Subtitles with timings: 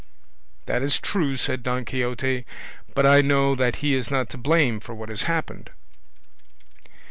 [0.65, 2.43] "That is true," said Don Quixote,
[2.95, 5.69] "but I know that he is not to blame for what has happened."